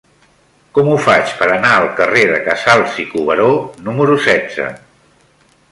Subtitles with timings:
[0.77, 3.49] Com ho faig per anar al carrer de Casals i Cuberó
[3.91, 4.71] número setze?